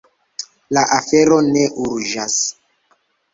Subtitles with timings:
[0.77, 2.39] La afero ne urĝas.